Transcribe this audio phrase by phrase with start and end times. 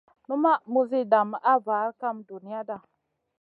[0.27, 2.75] Numaʼ muzi dam a var kam duniyada.